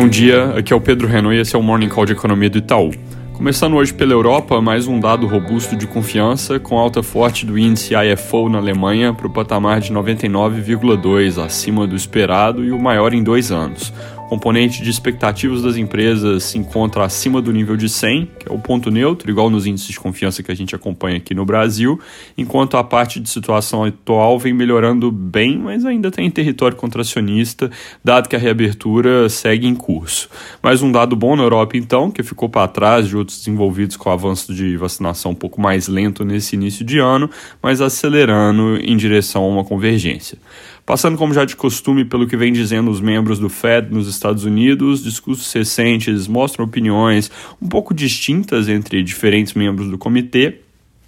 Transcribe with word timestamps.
Bom 0.00 0.08
dia, 0.08 0.54
aqui 0.56 0.72
é 0.72 0.76
o 0.76 0.80
Pedro 0.80 1.06
Renault 1.06 1.36
e 1.36 1.40
esse 1.42 1.54
é 1.54 1.58
o 1.58 1.62
Morning 1.62 1.90
Call 1.90 2.06
de 2.06 2.12
Economia 2.12 2.48
do 2.48 2.56
Itaú. 2.56 2.90
Começando 3.34 3.76
hoje 3.76 3.92
pela 3.92 4.12
Europa, 4.12 4.58
mais 4.58 4.86
um 4.86 4.98
dado 4.98 5.26
robusto 5.26 5.76
de 5.76 5.86
confiança, 5.86 6.58
com 6.58 6.78
alta 6.78 7.02
forte 7.02 7.44
do 7.44 7.58
índice 7.58 7.92
IFO 7.94 8.48
na 8.48 8.56
Alemanha 8.56 9.12
para 9.12 9.26
o 9.26 9.30
patamar 9.30 9.78
de 9.78 9.92
99,2, 9.92 11.36
acima 11.36 11.86
do 11.86 11.94
esperado 11.94 12.64
e 12.64 12.72
o 12.72 12.80
maior 12.80 13.12
em 13.12 13.22
dois 13.22 13.52
anos 13.52 13.92
componente 14.30 14.80
de 14.80 14.88
expectativas 14.88 15.60
das 15.60 15.76
empresas 15.76 16.44
se 16.44 16.56
encontra 16.56 17.04
acima 17.04 17.42
do 17.42 17.52
nível 17.52 17.76
de 17.76 17.88
100, 17.88 18.30
que 18.38 18.48
é 18.48 18.52
o 18.54 18.60
ponto 18.60 18.88
neutro, 18.88 19.28
igual 19.28 19.50
nos 19.50 19.66
índices 19.66 19.88
de 19.88 19.98
confiança 19.98 20.40
que 20.40 20.52
a 20.52 20.54
gente 20.54 20.72
acompanha 20.72 21.16
aqui 21.16 21.34
no 21.34 21.44
Brasil, 21.44 21.98
enquanto 22.38 22.76
a 22.76 22.84
parte 22.84 23.18
de 23.18 23.28
situação 23.28 23.82
atual 23.82 24.38
vem 24.38 24.52
melhorando 24.52 25.10
bem, 25.10 25.58
mas 25.58 25.84
ainda 25.84 26.12
tem 26.12 26.30
território 26.30 26.76
contracionista, 26.76 27.72
dado 28.04 28.28
que 28.28 28.36
a 28.36 28.38
reabertura 28.38 29.28
segue 29.28 29.66
em 29.66 29.74
curso. 29.74 30.30
Mais 30.62 30.80
um 30.80 30.92
dado 30.92 31.16
bom 31.16 31.34
na 31.34 31.42
Europa, 31.42 31.76
então, 31.76 32.08
que 32.08 32.22
ficou 32.22 32.48
para 32.48 32.68
trás 32.68 33.08
de 33.08 33.16
outros 33.16 33.38
desenvolvidos 33.38 33.96
com 33.96 34.10
o 34.10 34.12
avanço 34.12 34.54
de 34.54 34.76
vacinação 34.76 35.32
um 35.32 35.34
pouco 35.34 35.60
mais 35.60 35.88
lento 35.88 36.24
nesse 36.24 36.54
início 36.54 36.84
de 36.84 37.00
ano, 37.00 37.28
mas 37.60 37.80
acelerando 37.80 38.76
em 38.76 38.96
direção 38.96 39.42
a 39.42 39.48
uma 39.48 39.64
convergência. 39.64 40.38
Passando, 40.90 41.16
como 41.16 41.32
já 41.32 41.44
de 41.44 41.54
costume, 41.54 42.04
pelo 42.04 42.26
que 42.26 42.36
vem 42.36 42.52
dizendo 42.52 42.90
os 42.90 43.00
membros 43.00 43.38
do 43.38 43.48
Fed 43.48 43.94
nos 43.94 44.08
Estados 44.08 44.42
Unidos, 44.42 45.04
discursos 45.04 45.52
recentes 45.52 46.26
mostram 46.26 46.64
opiniões 46.64 47.30
um 47.62 47.68
pouco 47.68 47.94
distintas 47.94 48.68
entre 48.68 49.00
diferentes 49.00 49.54
membros 49.54 49.88
do 49.88 49.96
comitê 49.96 50.62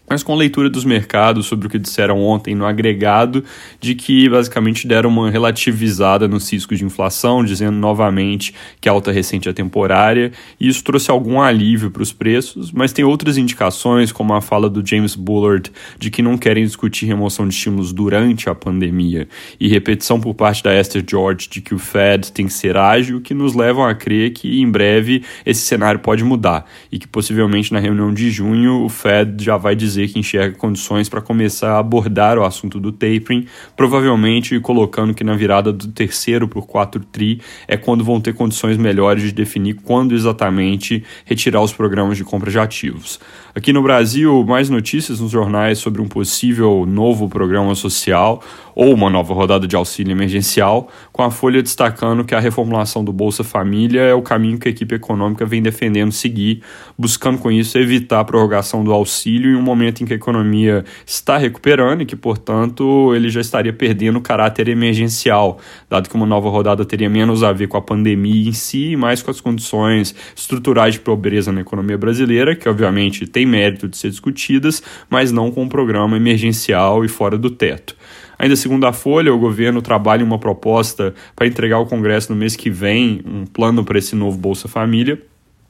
mas 0.09 0.23
com 0.23 0.34
leitura 0.34 0.69
dos 0.69 0.84
mercados 0.84 1.47
sobre 1.47 1.66
o 1.66 1.70
que 1.70 1.79
disseram 1.79 2.20
ontem 2.20 2.55
no 2.55 2.66
agregado, 2.66 3.43
de 3.80 3.95
que 3.95 4.29
basicamente 4.29 4.87
deram 4.87 5.09
uma 5.09 5.30
relativizada 5.30 6.29
nos 6.29 6.52
riscos 6.52 6.79
de 6.79 6.84
inflação, 6.84 7.43
dizendo 7.43 7.77
novamente 7.77 8.55
que 8.80 8.88
a 8.88 8.93
alta 8.93 9.10
recente 9.10 9.49
é 9.49 9.52
temporária, 9.52 10.32
e 10.60 10.68
isso 10.68 10.85
trouxe 10.85 11.10
algum 11.10 11.40
alívio 11.40 11.90
para 11.90 12.02
os 12.02 12.12
preços, 12.12 12.71
mas 12.73 12.93
tem 12.93 13.04
outras 13.04 13.38
indicações, 13.38 14.12
como 14.12 14.35
a 14.35 14.40
fala 14.40 14.68
do 14.68 14.87
James 14.87 15.15
Bullard 15.15 15.73
de 15.99 16.10
que 16.10 16.21
não 16.21 16.37
querem 16.37 16.65
discutir 16.65 17.07
remoção 17.07 17.49
de 17.49 17.55
estímulos 17.55 17.93
durante 17.93 18.51
a 18.51 18.55
pandemia, 18.55 19.29
e 19.59 19.68
repetição 19.68 20.21
por 20.21 20.34
parte 20.34 20.62
da 20.62 20.79
Esther 20.79 21.05
George 21.09 21.49
de 21.49 21.60
que 21.60 21.74
o 21.74 21.79
Fed 21.79 22.32
tem 22.32 22.46
que 22.46 22.52
ser 22.52 22.77
ágil, 22.77 23.21
que 23.21 23.32
nos 23.32 23.55
levam 23.55 23.84
a 23.84 23.95
crer 23.95 24.32
que 24.32 24.60
em 24.60 24.71
breve 24.71 25.23
esse 25.46 25.62
cenário 25.62 26.01
pode 26.01 26.23
mudar, 26.23 26.66
e 26.90 26.99
que 26.99 27.09
possivelmente 27.09 27.73
na 27.73 27.79
reunião 27.79 28.12
de 28.12 28.30
junho 28.30 28.84
o 28.84 28.88
Fed 28.88 29.43
já 29.43 29.57
vai 29.57 29.74
dizer 29.74 29.91
dizer 29.93 30.09
que 30.09 30.18
enxerga 30.18 30.57
condições 30.57 31.09
para 31.09 31.21
começar 31.21 31.73
a 31.73 31.79
abordar 31.79 32.38
o 32.38 32.45
assunto 32.45 32.80
do 32.80 32.90
tapering, 32.90 33.46
provavelmente 33.76 34.59
colocando 34.60 35.15
que 35.15 35.23
na 35.23 35.34
virada 35.34 35.73
do 35.73 35.88
terceiro 35.88 36.49
por 36.49 36.66
4 36.66 37.04
tri 37.12 37.40
é 37.68 37.76
quando 37.76 38.04
vão 38.04 38.21
ter 38.21 38.34
condições 38.34 38.76
melhores 38.76 39.23
de 39.23 39.32
definir 39.32 39.74
quando 39.84 40.15
exatamente 40.15 41.04
retirar 41.24 41.62
os 41.62 41.73
programas 41.73 42.16
de 42.16 42.24
compra 42.24 42.51
de 42.51 42.59
ativos. 42.59 43.21
Aqui 43.54 43.71
no 43.71 43.82
Brasil, 43.82 44.45
mais 44.45 44.71
notícias 44.71 45.21
nos 45.21 45.30
jornais 45.30 45.79
sobre 45.79 46.01
um 46.01 46.09
possível 46.09 46.87
novo 46.87 47.29
programa 47.29 47.74
social 47.74 48.43
ou 48.74 48.95
uma 48.95 49.10
nova 49.10 49.34
rodada 49.34 49.66
de 49.66 49.77
auxílio 49.77 50.12
emergencial, 50.12 50.88
com 51.12 51.23
a 51.23 51.30
Folha 51.30 51.62
destacando 51.62 52.24
que 52.24 52.34
a 52.34 52.40
reformulação 52.40 53.04
do 53.04 53.12
Bolsa 53.12 53.45
Família 53.45 54.01
é 54.01 54.15
o 54.15 54.23
caminho 54.23 54.59
que 54.59 54.68
a 54.68 54.71
equipe 54.71 54.95
econômica 54.95 55.45
vem 55.45 55.60
defendendo 55.60 56.12
seguir, 56.12 56.62
buscando 56.99 57.38
com 57.38 57.51
isso 57.51 57.77
evitar 57.77 58.21
a 58.21 58.24
prorrogação 58.24 58.82
do 58.82 58.93
auxílio 58.93 59.51
em 59.51 59.56
um 59.56 59.62
momento 59.62 59.82
momento 59.83 60.02
em 60.02 60.07
que 60.07 60.13
a 60.13 60.16
economia 60.16 60.85
está 61.05 61.37
recuperando 61.37 62.02
e 62.02 62.07
que, 62.07 62.15
portanto, 62.15 63.13
ele 63.15 63.29
já 63.29 63.41
estaria 63.41 63.73
perdendo 63.73 64.19
o 64.19 64.22
caráter 64.22 64.69
emergencial, 64.69 65.59
dado 65.91 66.09
que 66.09 66.15
uma 66.15 66.27
nova 66.27 66.49
rodada 66.49 66.84
teria 66.84 67.11
menos 67.11 67.43
a 67.43 67.53
ver 67.53 67.66
com 67.66 67.77
a 67.77 67.83
pandemia 67.83 68.49
em 68.49 68.53
si 68.53 68.93
e 68.93 68.97
mais 68.97 69.22
com 69.22 69.31
as 69.31 69.41
condições 69.41 70.15
estruturais 70.37 70.94
de 70.94 71.00
pobreza 71.00 71.50
na 71.50 71.61
economia 71.61 71.99
brasileira, 71.99 72.55
que 72.55 72.69
obviamente 72.69 73.27
tem 73.27 73.45
mérito 73.45 73.89
de 73.89 73.97
ser 73.97 74.11
discutidas, 74.11 74.83
mas 75.11 75.33
não 75.33 75.51
com 75.51 75.65
um 75.65 75.69
programa 75.69 76.17
emergencial 76.17 77.05
e 77.05 77.09
fora 77.09 77.37
do 77.37 77.51
teto. 77.51 77.97
Ainda 78.39 78.56
segundo 78.56 78.87
a 78.87 78.93
Folha, 78.93 79.33
o 79.33 79.39
governo 79.39 79.83
trabalha 79.83 80.25
uma 80.25 80.39
proposta 80.39 81.15
para 81.35 81.47
entregar 81.47 81.77
ao 81.77 81.87
Congresso 81.87 82.33
no 82.33 82.39
mês 82.39 82.56
que 82.56 82.71
vem 82.71 83.21
um 83.25 83.47
plano 83.47 83.85
para 83.85 83.99
esse 83.99 84.17
novo 84.17 84.37
Bolsa 84.37 84.69
Família 84.69 85.21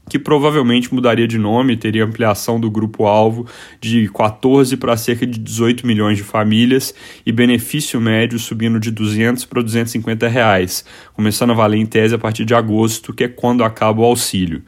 que 0.09 0.19
provavelmente 0.19 0.93
mudaria 0.93 1.27
de 1.27 1.39
nome, 1.39 1.77
teria 1.77 2.05
ampliação 2.05 2.61
do 2.61 2.71
grupo-alvo 2.71 3.47
de 3.81 4.09
14 4.09 4.77
para 4.77 4.97
cerca 4.97 5.27
de 5.27 5.39
18 5.39 5.87
milhões 5.87 6.17
de 6.19 6.23
famílias 6.23 6.95
e 7.25 7.33
benefício 7.33 8.01
médio 8.01 8.39
subindo 8.39 8.81
de 8.81 8.91
200 8.91 9.45
para 9.45 9.63
250 9.63 10.29
reais, 10.29 10.85
começando 11.15 11.51
a 11.51 11.55
valer 11.55 11.79
em 11.79 11.87
tese 11.87 12.15
a 12.15 12.19
partir 12.19 12.45
de 12.45 12.55
agosto, 12.55 13.13
que 13.13 13.25
é 13.25 13.29
quando 13.29 13.65
acaba 13.65 14.01
o 14.01 14.05
auxílio. 14.05 14.63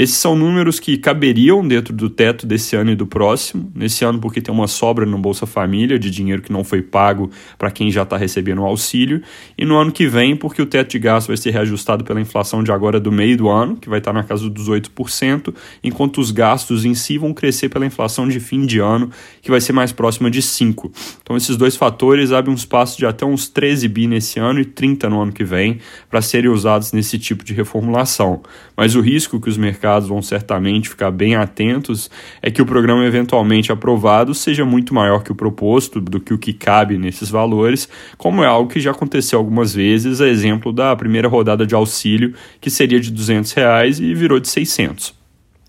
Esses 0.00 0.16
são 0.16 0.34
números 0.34 0.80
que 0.80 0.96
caberiam 0.96 1.68
dentro 1.68 1.92
do 1.92 2.08
teto 2.08 2.46
desse 2.46 2.74
ano 2.74 2.90
e 2.90 2.96
do 2.96 3.06
próximo. 3.06 3.70
Nesse 3.74 4.02
ano, 4.02 4.18
porque 4.18 4.40
tem 4.40 4.54
uma 4.54 4.66
sobra 4.66 5.04
no 5.04 5.18
Bolsa 5.18 5.44
Família 5.44 5.98
de 5.98 6.08
dinheiro 6.10 6.40
que 6.40 6.50
não 6.50 6.64
foi 6.64 6.80
pago 6.80 7.30
para 7.58 7.70
quem 7.70 7.90
já 7.90 8.04
está 8.04 8.16
recebendo 8.16 8.62
o 8.62 8.64
auxílio. 8.64 9.20
E 9.58 9.66
no 9.66 9.76
ano 9.76 9.92
que 9.92 10.06
vem, 10.06 10.34
porque 10.34 10.62
o 10.62 10.64
teto 10.64 10.92
de 10.92 10.98
gasto 10.98 11.26
vai 11.26 11.36
ser 11.36 11.50
reajustado 11.50 12.02
pela 12.02 12.18
inflação 12.18 12.64
de 12.64 12.72
agora 12.72 12.98
do 12.98 13.12
meio 13.12 13.36
do 13.36 13.50
ano, 13.50 13.76
que 13.76 13.90
vai 13.90 13.98
estar 13.98 14.14
tá 14.14 14.18
na 14.18 14.24
casa 14.24 14.48
dos 14.48 14.70
8%, 14.70 15.54
enquanto 15.84 16.16
os 16.18 16.30
gastos 16.30 16.86
em 16.86 16.94
si 16.94 17.18
vão 17.18 17.34
crescer 17.34 17.68
pela 17.68 17.84
inflação 17.84 18.26
de 18.26 18.40
fim 18.40 18.64
de 18.64 18.78
ano, 18.78 19.10
que 19.42 19.50
vai 19.50 19.60
ser 19.60 19.74
mais 19.74 19.92
próxima 19.92 20.30
de 20.30 20.40
5%. 20.40 20.90
Então, 21.22 21.36
esses 21.36 21.58
dois 21.58 21.76
fatores 21.76 22.32
abrem 22.32 22.54
um 22.54 22.56
espaço 22.56 22.96
de 22.96 23.04
até 23.04 23.26
uns 23.26 23.48
13 23.48 23.86
bi 23.86 24.06
nesse 24.06 24.40
ano 24.40 24.60
e 24.60 24.64
30 24.64 25.10
no 25.10 25.20
ano 25.20 25.30
que 25.30 25.44
vem 25.44 25.78
para 26.08 26.22
serem 26.22 26.50
usados 26.50 26.90
nesse 26.94 27.18
tipo 27.18 27.44
de 27.44 27.52
reformulação. 27.52 28.40
Mas 28.74 28.94
o 28.94 29.02
risco 29.02 29.38
que 29.38 29.50
os 29.50 29.58
mercados 29.58 29.89
mercados 29.90 30.08
vão 30.08 30.22
certamente 30.22 30.88
ficar 30.88 31.10
bem 31.10 31.34
atentos 31.34 32.10
é 32.40 32.50
que 32.50 32.62
o 32.62 32.66
programa 32.66 33.04
eventualmente 33.04 33.72
aprovado 33.72 34.34
seja 34.34 34.64
muito 34.64 34.94
maior 34.94 35.22
que 35.22 35.32
o 35.32 35.34
proposto, 35.34 36.00
do 36.00 36.20
que 36.20 36.32
o 36.32 36.38
que 36.38 36.52
cabe 36.52 36.96
nesses 36.96 37.28
valores, 37.28 37.88
como 38.16 38.44
é 38.44 38.46
algo 38.46 38.70
que 38.70 38.80
já 38.80 38.92
aconteceu 38.92 39.38
algumas 39.38 39.74
vezes, 39.74 40.20
a 40.20 40.28
exemplo 40.28 40.72
da 40.72 40.94
primeira 40.94 41.28
rodada 41.28 41.66
de 41.66 41.74
auxílio, 41.74 42.34
que 42.60 42.70
seria 42.70 43.00
de 43.00 43.10
200 43.10 43.52
reais 43.52 43.98
e 43.98 44.14
virou 44.14 44.38
de 44.38 44.48
600. 44.48 45.19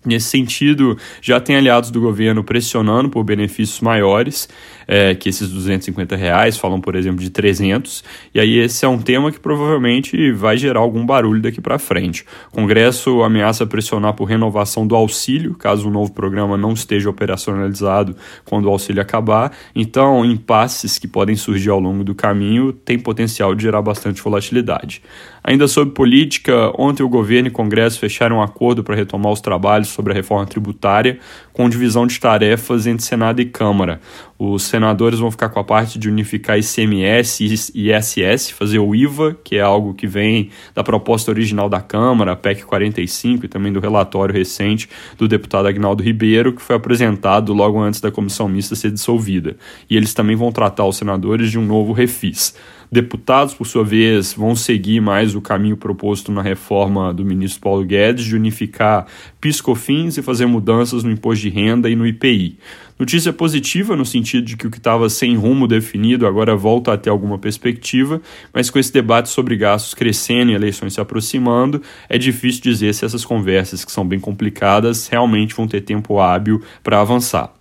Nesse 0.03 0.29
sentido, 0.29 0.97
já 1.21 1.39
tem 1.39 1.55
aliados 1.55 1.91
do 1.91 2.01
governo 2.01 2.43
pressionando 2.43 3.07
por 3.07 3.23
benefícios 3.23 3.79
maiores, 3.81 4.49
é, 4.87 5.13
que 5.13 5.29
esses 5.29 5.49
250 5.49 6.15
reais, 6.15 6.57
falam, 6.57 6.81
por 6.81 6.95
exemplo, 6.95 7.21
de 7.21 7.29
300, 7.29 8.03
e 8.33 8.39
aí 8.39 8.57
esse 8.57 8.83
é 8.83 8.87
um 8.87 8.97
tema 8.97 9.31
que 9.31 9.39
provavelmente 9.39 10.31
vai 10.31 10.57
gerar 10.57 10.79
algum 10.79 11.05
barulho 11.05 11.39
daqui 11.39 11.61
para 11.61 11.77
frente. 11.77 12.25
O 12.51 12.55
Congresso 12.55 13.21
ameaça 13.21 13.63
pressionar 13.67 14.13
por 14.13 14.25
renovação 14.25 14.87
do 14.87 14.95
auxílio, 14.95 15.53
caso 15.53 15.87
o 15.87 15.91
novo 15.91 16.11
programa 16.11 16.57
não 16.57 16.73
esteja 16.73 17.07
operacionalizado 17.07 18.15
quando 18.43 18.65
o 18.65 18.69
auxílio 18.69 19.03
acabar, 19.03 19.51
então 19.75 20.25
impasses 20.25 20.97
que 20.97 21.07
podem 21.07 21.35
surgir 21.35 21.69
ao 21.69 21.79
longo 21.79 22.03
do 22.03 22.15
caminho 22.15 22.73
têm 22.73 22.97
potencial 22.97 23.53
de 23.53 23.61
gerar 23.61 23.83
bastante 23.83 24.19
volatilidade. 24.19 25.03
Ainda 25.43 25.67
sobre 25.67 25.93
política, 25.93 26.71
ontem 26.77 27.01
o 27.03 27.09
governo 27.09 27.47
e 27.47 27.51
o 27.51 27.53
Congresso 27.53 27.99
fecharam 27.99 28.37
um 28.37 28.41
acordo 28.41 28.83
para 28.83 28.95
retomar 28.95 29.31
os 29.31 29.41
trabalhos 29.41 29.90
sobre 29.91 30.13
a 30.13 30.15
reforma 30.15 30.45
tributária, 30.45 31.19
com 31.53 31.69
divisão 31.69 32.07
de 32.07 32.19
tarefas 32.19 32.87
entre 32.87 33.05
Senado 33.05 33.41
e 33.41 33.45
Câmara. 33.45 34.01
Os 34.43 34.63
senadores 34.63 35.19
vão 35.19 35.29
ficar 35.29 35.49
com 35.49 35.59
a 35.59 35.63
parte 35.63 35.99
de 35.99 36.09
unificar 36.09 36.57
ICMS 36.57 37.71
e 37.75 37.91
ISS, 37.91 38.49
fazer 38.49 38.79
o 38.79 38.95
IVA, 38.95 39.37
que 39.43 39.57
é 39.57 39.61
algo 39.61 39.93
que 39.93 40.07
vem 40.07 40.49
da 40.73 40.83
proposta 40.83 41.29
original 41.29 41.69
da 41.69 41.79
Câmara, 41.79 42.35
PEC 42.35 42.63
45, 42.63 43.45
e 43.45 43.47
também 43.47 43.71
do 43.71 43.79
relatório 43.79 44.33
recente 44.33 44.89
do 45.15 45.27
deputado 45.27 45.67
Agnaldo 45.67 46.01
Ribeiro, 46.01 46.53
que 46.53 46.61
foi 46.63 46.75
apresentado 46.75 47.53
logo 47.53 47.79
antes 47.79 48.01
da 48.01 48.09
comissão 48.09 48.49
mista 48.49 48.75
ser 48.75 48.89
dissolvida. 48.89 49.57
E 49.87 49.95
eles 49.95 50.11
também 50.11 50.35
vão 50.35 50.51
tratar 50.51 50.87
os 50.87 50.97
senadores 50.97 51.51
de 51.51 51.59
um 51.59 51.63
novo 51.63 51.93
refis. 51.93 52.55
Deputados, 52.91 53.53
por 53.53 53.65
sua 53.65 53.85
vez, 53.85 54.33
vão 54.33 54.53
seguir 54.53 54.99
mais 54.99 55.33
o 55.33 55.39
caminho 55.39 55.77
proposto 55.77 56.29
na 56.29 56.41
reforma 56.41 57.13
do 57.13 57.23
ministro 57.23 57.61
Paulo 57.61 57.85
Guedes 57.85 58.25
de 58.25 58.35
unificar 58.35 59.05
piscofins 59.39 60.17
e 60.17 60.21
fazer 60.21 60.45
mudanças 60.45 61.01
no 61.01 61.09
imposto 61.09 61.41
de 61.41 61.49
renda 61.49 61.89
e 61.89 61.95
no 61.95 62.05
IPI. 62.05 62.57
Notícia 63.01 63.33
positiva 63.33 63.95
no 63.95 64.05
sentido 64.05 64.45
de 64.45 64.55
que 64.55 64.67
o 64.67 64.69
que 64.69 64.77
estava 64.77 65.09
sem 65.09 65.35
rumo 65.35 65.67
definido 65.67 66.27
agora 66.27 66.55
volta 66.55 66.93
a 66.93 66.97
ter 66.99 67.09
alguma 67.09 67.39
perspectiva, 67.39 68.21
mas 68.53 68.69
com 68.69 68.77
esse 68.77 68.93
debate 68.93 69.27
sobre 69.27 69.57
gastos 69.57 69.95
crescendo 69.95 70.51
e 70.51 70.53
eleições 70.53 70.93
se 70.93 71.01
aproximando, 71.01 71.81
é 72.07 72.19
difícil 72.19 72.61
dizer 72.61 72.93
se 72.93 73.03
essas 73.03 73.25
conversas, 73.25 73.83
que 73.83 73.91
são 73.91 74.07
bem 74.07 74.19
complicadas, 74.19 75.07
realmente 75.07 75.55
vão 75.55 75.67
ter 75.67 75.81
tempo 75.81 76.19
hábil 76.19 76.61
para 76.83 77.01
avançar. 77.01 77.60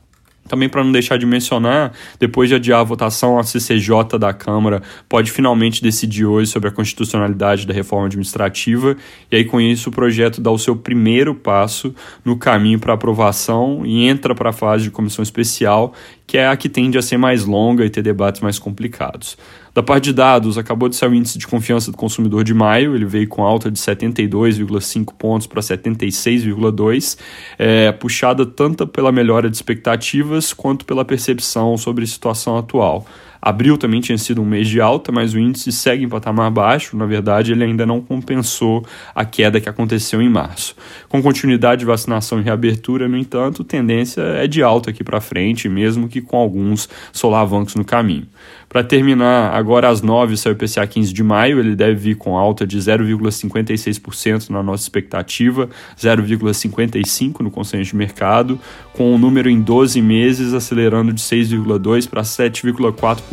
Também 0.51 0.69
para 0.69 0.83
não 0.83 0.91
deixar 0.91 1.17
de 1.17 1.25
mencionar, 1.25 1.93
depois 2.19 2.49
de 2.49 2.57
adiar 2.57 2.81
a 2.81 2.83
votação, 2.83 3.39
a 3.39 3.45
CCJ 3.45 4.19
da 4.19 4.33
Câmara 4.33 4.83
pode 5.09 5.31
finalmente 5.31 5.81
decidir 5.81 6.25
hoje 6.25 6.51
sobre 6.51 6.69
a 6.69 6.73
constitucionalidade 6.73 7.65
da 7.69 7.73
reforma 7.73 8.07
administrativa, 8.07 8.97
e 9.31 9.37
aí 9.37 9.45
com 9.45 9.61
isso 9.61 9.91
o 9.91 9.93
projeto 9.93 10.41
dá 10.41 10.51
o 10.51 10.59
seu 10.59 10.75
primeiro 10.75 11.37
passo 11.37 11.95
no 12.25 12.37
caminho 12.37 12.81
para 12.81 12.95
aprovação 12.95 13.87
e 13.87 14.09
entra 14.09 14.35
para 14.35 14.51
a 14.51 14.53
fase 14.53 14.83
de 14.83 14.91
comissão 14.91 15.23
especial, 15.23 15.95
que 16.31 16.39
é 16.39 16.47
a 16.47 16.57
que 16.57 16.69
tende 16.69 16.97
a 16.97 17.03
ser 17.03 17.17
mais 17.17 17.45
longa 17.45 17.85
e 17.85 17.91
ter 17.91 18.03
debates 18.03 18.41
mais 18.41 18.57
complicados. 18.57 19.37
Da 19.75 19.83
parte 19.83 20.05
de 20.05 20.13
dados, 20.13 20.57
acabou 20.57 20.89
de 20.89 20.95
sair 20.95 21.09
o 21.09 21.15
índice 21.15 21.37
de 21.37 21.45
confiança 21.45 21.91
do 21.91 21.97
consumidor 21.97 22.45
de 22.45 22.55
maio, 22.55 22.95
ele 22.95 23.05
veio 23.05 23.27
com 23.27 23.43
alta 23.43 23.69
de 23.69 23.77
72,5 23.77 25.13
pontos 25.19 25.49
para 25.49 25.61
76,2, 25.61 27.19
é, 27.59 27.91
puxada 27.91 28.47
tanto 28.47 28.87
pela 28.87 29.11
melhora 29.11 29.51
de 29.51 29.57
expectativas 29.57 30.53
quanto 30.53 30.85
pela 30.85 31.05
percepção 31.05 31.77
sobre 31.77 32.05
a 32.05 32.07
situação 32.07 32.57
atual. 32.57 33.05
Abril 33.41 33.79
também 33.79 34.01
tinha 34.01 34.19
sido 34.19 34.43
um 34.43 34.45
mês 34.45 34.69
de 34.69 34.81
alta, 34.81 35.11
mas 35.11 35.33
o 35.33 35.39
índice 35.39 35.73
segue 35.73 36.05
em 36.05 36.09
patamar 36.09 36.51
baixo. 36.51 36.97
Na 36.97 37.07
verdade, 37.07 37.53
ele 37.53 37.65
ainda 37.65 37.87
não 37.87 38.01
compensou 38.01 38.85
a 39.15 39.25
queda 39.25 39.61
que 39.61 39.69
aconteceu 39.69 40.21
em 40.21 40.29
março. 40.29 40.77
Com 41.09 41.23
continuidade 41.23 41.81
de 41.81 41.87
vacinação 41.87 42.41
e 42.41 42.43
reabertura, 42.43 43.09
no 43.09 43.17
entanto, 43.17 43.65
tendência 43.65 44.21
é 44.21 44.47
de 44.47 44.63
alta 44.63 44.91
aqui 44.91 45.03
para 45.03 45.21
frente, 45.21 45.69
mesmo 45.69 46.09
que 46.09 46.21
com 46.21 46.37
alguns 46.37 46.89
solavancos 47.13 47.75
no 47.75 47.85
caminho. 47.85 48.27
Para 48.69 48.85
terminar, 48.85 49.53
agora 49.53 49.89
às 49.89 50.01
9 50.01 50.37
sai 50.37 50.53
o 50.53 50.57
PCA 50.57 50.87
15 50.87 51.13
de 51.13 51.25
maio, 51.25 51.59
ele 51.59 51.75
deve 51.75 51.97
vir 51.97 52.15
com 52.15 52.39
alta 52.39 52.65
de 52.65 52.79
0,56% 52.79 54.51
na 54.51 54.63
nossa 54.63 54.85
expectativa, 54.85 55.69
0,55% 55.99 57.41
no 57.41 57.51
consenso 57.51 57.91
de 57.91 57.97
mercado, 57.97 58.61
com 58.93 59.13
o 59.13 59.19
número 59.19 59.51
em 59.51 59.61
12 59.61 60.01
meses 60.01 60.55
acelerando 60.55 61.13
de 61.13 61.21
6,2% 61.21 62.09
para 62.09 62.23
7,4%. 62.23 63.30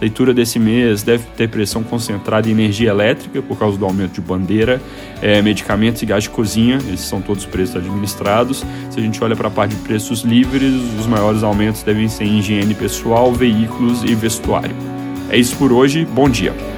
Leitura 0.00 0.34
desse 0.34 0.58
mês 0.58 1.04
deve 1.04 1.24
ter 1.36 1.48
pressão 1.48 1.84
concentrada 1.84 2.48
em 2.48 2.50
energia 2.50 2.90
elétrica 2.90 3.40
por 3.40 3.56
causa 3.56 3.78
do 3.78 3.84
aumento 3.84 4.14
de 4.14 4.20
bandeira, 4.20 4.82
é, 5.20 5.40
medicamentos 5.40 6.02
e 6.02 6.06
gás 6.06 6.24
de 6.24 6.30
cozinha, 6.30 6.78
esses 6.92 7.06
são 7.06 7.22
todos 7.22 7.46
preços 7.46 7.76
administrados. 7.76 8.64
Se 8.90 8.98
a 8.98 9.02
gente 9.02 9.22
olha 9.22 9.36
para 9.36 9.46
a 9.46 9.50
parte 9.50 9.76
de 9.76 9.82
preços 9.82 10.22
livres, 10.22 10.72
os 10.98 11.06
maiores 11.06 11.44
aumentos 11.44 11.84
devem 11.84 12.08
ser 12.08 12.24
em 12.24 12.40
higiene 12.40 12.74
pessoal, 12.74 13.32
veículos 13.32 14.02
e 14.02 14.12
vestuário. 14.14 14.74
É 15.30 15.36
isso 15.36 15.56
por 15.56 15.72
hoje, 15.72 16.04
bom 16.04 16.28
dia! 16.28 16.71